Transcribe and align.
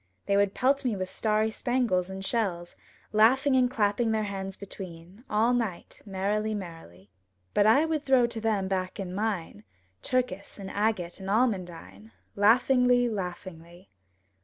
They 0.25 0.35
would 0.35 0.55
pelt 0.55 0.83
me 0.83 0.95
with 0.95 1.11
starry 1.11 1.51
spangles 1.51 2.09
and 2.09 2.25
shells, 2.25 2.75
Laughing 3.11 3.55
and 3.55 3.69
clapping 3.69 4.09
their 4.09 4.23
hands 4.23 4.55
between, 4.55 5.23
All 5.29 5.53
night, 5.53 6.01
merrily, 6.07 6.55
merrily. 6.55 7.11
But 7.53 7.67
I 7.67 7.85
would 7.85 8.03
throw 8.03 8.25
to 8.25 8.41
them 8.41 8.67
back 8.67 8.99
in 8.99 9.13
mine 9.13 9.63
Turkis 10.01 10.57
and 10.57 10.71
agate 10.71 11.19
and 11.19 11.29
almondine; 11.29 12.13
Laughingly, 12.35 13.09
laughingly. 13.09 13.91